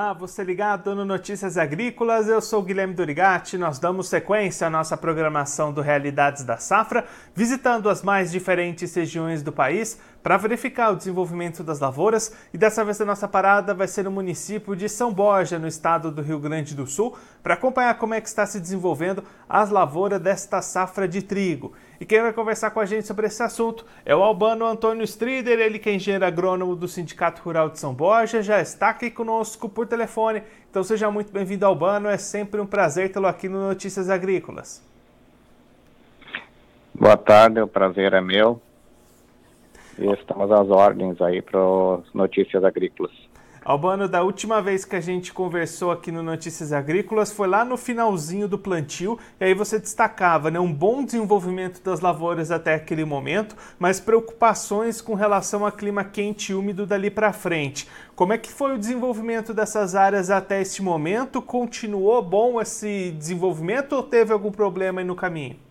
[0.00, 3.58] Olá, você ligado no Notícias Agrícolas, eu sou Guilherme Dorigati.
[3.58, 7.04] Nós damos sequência à nossa programação do Realidades da Safra,
[7.34, 12.32] visitando as mais diferentes regiões do país para verificar o desenvolvimento das lavouras.
[12.50, 16.10] E dessa vez a nossa parada vai ser no município de São Borja, no estado
[16.10, 20.18] do Rio Grande do Sul, para acompanhar como é que está se desenvolvendo as lavouras
[20.18, 21.74] desta safra de trigo.
[22.00, 25.60] E quem vai conversar com a gente sobre esse assunto é o Albano Antônio Strider,
[25.60, 29.68] ele que é engenheiro agrônomo do Sindicato Rural de São Borja, já está aqui conosco
[29.68, 30.42] por telefone.
[30.70, 34.82] Então seja muito bem-vindo, Albano, é sempre um prazer tê-lo aqui no Notícias Agrícolas.
[36.94, 38.62] Boa tarde, o prazer é meu.
[39.98, 41.60] E estamos às ordens aí para
[42.14, 43.12] Notícias Agrícolas.
[43.62, 47.76] Albano, da última vez que a gente conversou aqui no Notícias Agrícolas foi lá no
[47.76, 53.04] finalzinho do plantio, e aí você destacava né, um bom desenvolvimento das lavouras até aquele
[53.04, 57.86] momento, mas preocupações com relação a clima quente e úmido dali para frente.
[58.16, 61.42] Como é que foi o desenvolvimento dessas áreas até este momento?
[61.42, 65.69] Continuou bom esse desenvolvimento ou teve algum problema aí no caminho?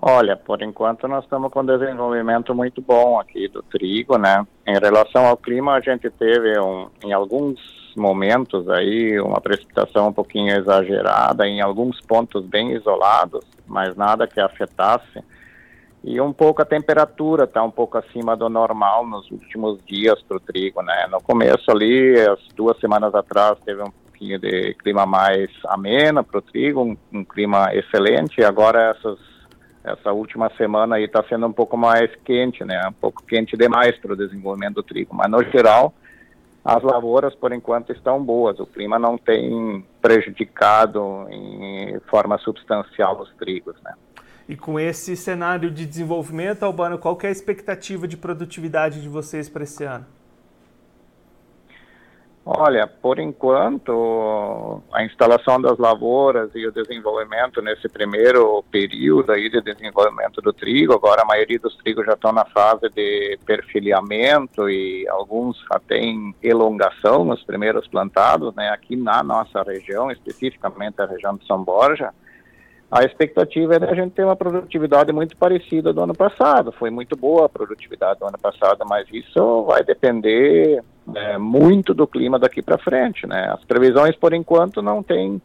[0.00, 4.46] Olha, por enquanto nós estamos com desenvolvimento muito bom aqui do trigo, né?
[4.66, 7.58] Em relação ao clima, a gente teve um, em alguns
[7.96, 14.38] momentos aí uma precipitação um pouquinho exagerada, em alguns pontos bem isolados, mas nada que
[14.38, 15.24] afetasse.
[16.04, 20.36] E um pouco a temperatura está um pouco acima do normal nos últimos dias para
[20.36, 21.08] o trigo, né?
[21.10, 26.38] No começo ali, as duas semanas atrás, teve um pouquinho de clima mais ameno para
[26.38, 28.40] o trigo, um, um clima excelente.
[28.40, 29.35] E agora essas
[29.86, 32.88] essa última semana aí está sendo um pouco mais quente, né?
[32.88, 35.94] Um pouco quente demais para o desenvolvimento do trigo, mas no geral
[36.64, 38.58] as lavouras por enquanto estão boas.
[38.58, 43.94] O clima não tem prejudicado em forma substancial os trigos, né?
[44.48, 49.48] E com esse cenário de desenvolvimento, Albano, qual é a expectativa de produtividade de vocês
[49.48, 50.06] para esse ano?
[52.48, 59.60] Olha, por enquanto, a instalação das lavouras e o desenvolvimento nesse primeiro período aí de
[59.60, 65.08] desenvolvimento do trigo, agora a maioria dos trigos já estão na fase de perfilhamento e
[65.08, 71.36] alguns até em elongação nos primeiros plantados, né, aqui na nossa região, especificamente a região
[71.36, 72.14] de São Borja,
[72.90, 76.70] a expectativa é a gente ter uma produtividade muito parecida do ano passado.
[76.70, 80.82] Foi muito boa a produtividade do ano passado, mas isso vai depender
[81.14, 83.26] é, muito do clima daqui para frente.
[83.26, 83.48] Né?
[83.52, 85.42] As previsões, por enquanto, não têm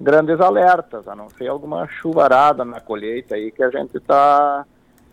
[0.00, 4.64] grandes alertas, a não ser alguma chuvarada na colheita aí que a gente está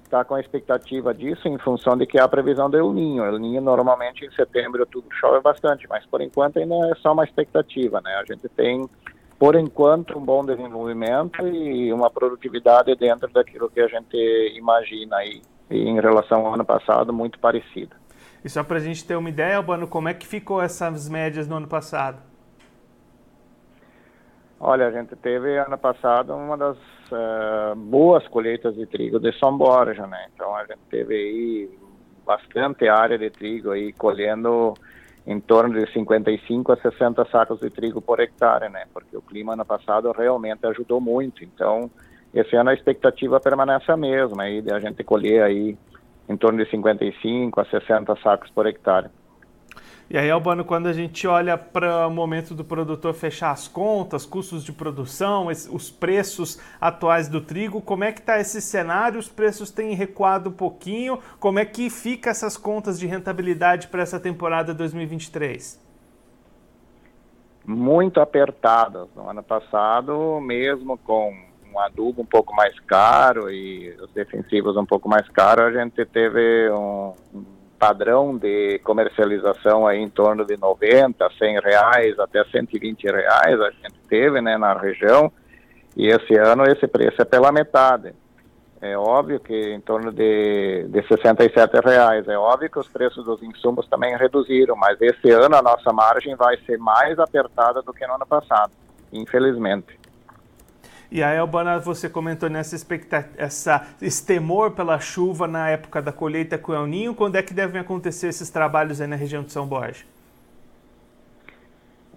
[0.09, 3.24] tá com a expectativa disso em função de que há a previsão do El Ninho.
[3.24, 7.24] El Ninho normalmente em setembro, outubro chove bastante, mas por enquanto ainda é só uma
[7.24, 8.14] expectativa, né?
[8.16, 8.88] A gente tem
[9.41, 14.16] por enquanto, um bom desenvolvimento e uma produtividade dentro daquilo que a gente
[14.56, 17.96] imagina aí, em relação ao ano passado, muito parecida.
[18.46, 21.47] E só para a gente ter uma ideia, Albano, como é que ficou essas médias
[21.47, 22.22] no ano passado?
[24.59, 29.58] Olha, a gente teve ano passado uma das uh, boas colheitas de trigo de São
[29.58, 30.28] Borja, né?
[30.35, 31.79] Então a gente teve aí
[32.23, 34.75] bastante área de trigo aí colhendo
[35.26, 38.86] em torno de 55 a 60 sacos de trigo por hectare, né?
[38.94, 41.44] Porque o clima ano passado realmente ajudou muito.
[41.44, 41.90] Então,
[42.34, 45.78] esse ano a expectativa permanece a mesma, aí de a gente colher aí
[46.28, 49.09] em torno de 55 a 60 sacos por hectare.
[50.13, 54.25] E aí, Albano, quando a gente olha para o momento do produtor fechar as contas,
[54.25, 59.17] custos de produção, os preços atuais do trigo, como é que está esse cenário?
[59.17, 61.17] Os preços têm recuado um pouquinho?
[61.39, 65.79] Como é que fica essas contas de rentabilidade para essa temporada 2023?
[67.66, 69.07] Muito apertadas.
[69.16, 71.33] No ano passado, mesmo com
[71.73, 76.05] um adubo um pouco mais caro e os defensivos um pouco mais caros, a gente
[76.05, 77.13] teve um,
[77.81, 83.96] padrão de comercialização aí em torno de 90, 100 reais até 120 reais a gente
[84.08, 85.31] teve né, na região
[85.97, 88.14] e esse ano esse preço é pela metade.
[88.80, 92.28] É óbvio que em torno de, de 67 reais.
[92.28, 96.35] É óbvio que os preços dos insumos também reduziram, mas esse ano a nossa margem
[96.35, 98.72] vai ser mais apertada do que no ano passado,
[99.11, 100.00] infelizmente.
[101.11, 106.13] E aí, Albana, você comentou nessa expectativa, essa, esse temor pela chuva na época da
[106.13, 107.13] colheita com o El Ninho.
[107.13, 110.05] Quando é que devem acontecer esses trabalhos aí na região de São Borja?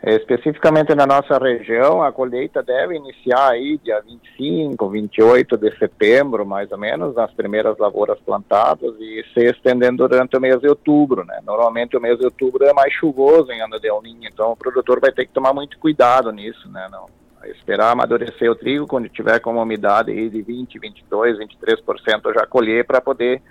[0.01, 6.47] É, especificamente na nossa região, a colheita deve iniciar aí dia 25, 28 de setembro,
[6.47, 11.25] mais ou menos, nas primeiras lavouras plantadas e se estendendo durante o mês de outubro,
[11.25, 11.41] né?
[11.45, 14.57] Normalmente o mês de outubro é mais chuvoso em ano de El Ninho, então o
[14.57, 16.87] produtor vai ter que tomar muito cuidado nisso, né?
[16.93, 17.07] Não,
[17.51, 22.85] esperar amadurecer o trigo, quando tiver com uma umidade de 20, 22, 23%, já colher
[22.85, 23.43] para poder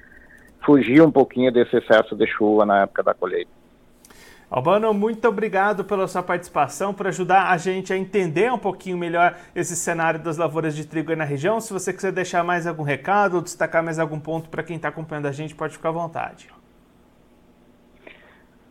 [0.65, 3.51] fugir um pouquinho desse excesso de chuva na época da colheita.
[4.49, 9.35] Albano, muito obrigado pela sua participação, por ajudar a gente a entender um pouquinho melhor
[9.55, 11.59] esse cenário das lavouras de trigo aí na região.
[11.59, 14.89] Se você quiser deixar mais algum recado ou destacar mais algum ponto para quem está
[14.89, 16.49] acompanhando a gente, pode ficar à vontade.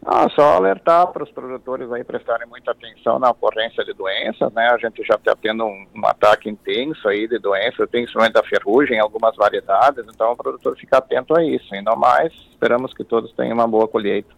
[0.04, 4.68] Ah, só alertar para os produtores aí prestarem muita atenção na ocorrência de doenças, né?
[4.72, 8.96] A gente já está tendo um, um, ataque intenso aí de doenças, principalmente da ferrugem
[8.96, 11.72] em algumas variedades, então o produtor fica atento a isso.
[11.72, 14.34] E não mais, esperamos que todos tenham uma boa colheita.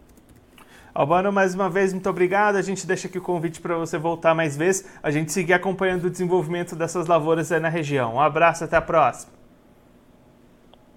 [0.93, 2.57] Albano, mais uma vez, muito obrigado.
[2.57, 6.05] A gente deixa aqui o convite para você voltar mais vezes, a gente seguir acompanhando
[6.05, 8.15] o desenvolvimento dessas lavouras aí na região.
[8.15, 9.33] Um abraço, até a próxima.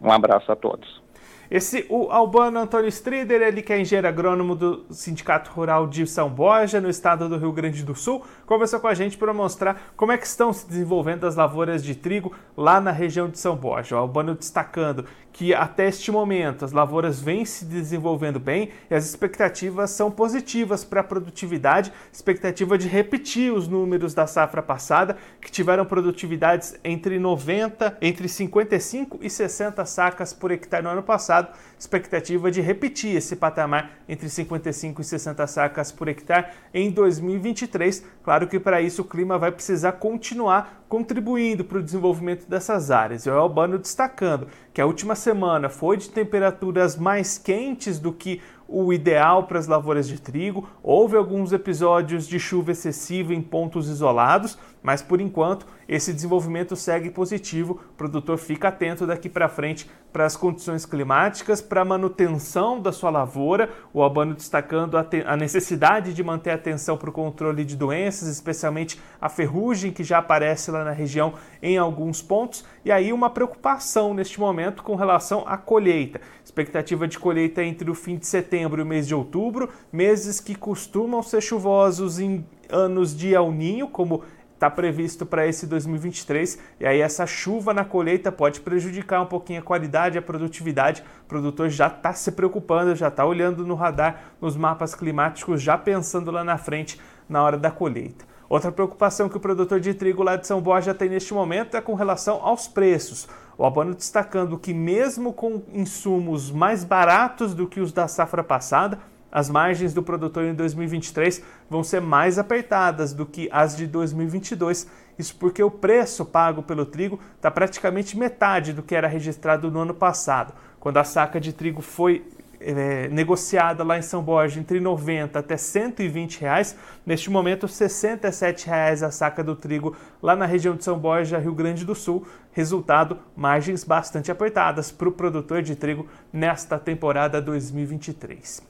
[0.00, 1.07] Um abraço a todos.
[1.50, 6.28] Esse, o Albano Antônio Strider, ele que é engenheiro agrônomo do Sindicato Rural de São
[6.28, 10.12] Borja, no estado do Rio Grande do Sul, conversou com a gente para mostrar como
[10.12, 13.96] é que estão se desenvolvendo as lavouras de trigo lá na região de São Borja.
[13.96, 15.06] O Albano destacando
[15.38, 20.82] que até este momento as lavouras vêm se desenvolvendo bem e as expectativas são positivas
[20.82, 27.20] para a produtividade, expectativa de repetir os números da safra passada, que tiveram produtividades entre
[27.20, 33.36] 90, entre 55 e 60 sacas por hectare no ano passado, expectativa de repetir esse
[33.36, 38.04] patamar entre 55 e 60 sacas por hectare em 2023.
[38.24, 43.26] Claro que para isso o clima vai precisar continuar contribuindo para o desenvolvimento dessas áreas.
[43.26, 45.27] E o Albano destacando que a última semana
[45.68, 50.68] foi de temperaturas mais quentes do que o ideal para as lavouras de trigo.
[50.82, 57.10] Houve alguns episódios de chuva excessiva em pontos isolados, mas por enquanto esse desenvolvimento segue
[57.10, 57.80] positivo.
[57.92, 62.92] O produtor fica atento daqui para frente para as condições climáticas, para a manutenção da
[62.92, 63.70] sua lavoura.
[63.92, 69.00] O Albano destacando a, a necessidade de manter atenção para o controle de doenças, especialmente
[69.20, 72.64] a ferrugem que já aparece lá na região em alguns pontos.
[72.84, 76.20] E aí uma preocupação neste momento com relação à colheita.
[76.44, 78.26] Expectativa de colheita entre o fim de
[78.58, 83.52] setembro e o mês de outubro, meses que costumam ser chuvosos em anos de El
[83.52, 84.22] Ninho, como
[84.52, 86.58] está previsto para esse 2023.
[86.80, 91.04] E aí essa chuva na colheita pode prejudicar um pouquinho a qualidade, a produtividade.
[91.24, 95.78] O produtor já está se preocupando, já está olhando no radar, nos mapas climáticos, já
[95.78, 98.24] pensando lá na frente na hora da colheita.
[98.48, 101.80] Outra preocupação que o produtor de trigo lá de São Borja tem neste momento é
[101.80, 103.28] com relação aos preços.
[103.58, 109.00] O Albano destacando que, mesmo com insumos mais baratos do que os da safra passada,
[109.32, 114.86] as margens do produtor em 2023 vão ser mais apertadas do que as de 2022.
[115.18, 119.80] Isso porque o preço pago pelo trigo está praticamente metade do que era registrado no
[119.80, 122.24] ano passado, quando a saca de trigo foi
[122.60, 126.76] é, negociada lá em São Borja entre 90 até 120 reais.
[127.04, 131.54] Neste momento, 67 reais a saca do trigo lá na região de São Borja, Rio
[131.54, 132.26] Grande do Sul.
[132.52, 138.66] Resultado, margens bastante apertadas para o produtor de trigo nesta temporada 2023.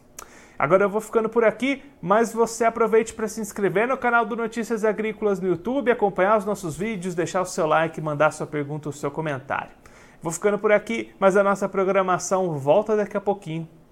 [0.59, 4.35] Agora eu vou ficando por aqui, mas você aproveite para se inscrever no canal do
[4.35, 8.89] Notícias Agrícolas no YouTube, acompanhar os nossos vídeos, deixar o seu like, mandar sua pergunta
[8.89, 9.71] ou seu comentário.
[10.21, 13.69] Vou ficando por aqui, mas a nossa programação volta daqui a pouquinho.